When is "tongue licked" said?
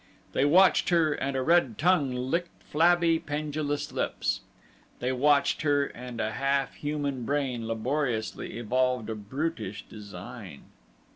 1.77-2.63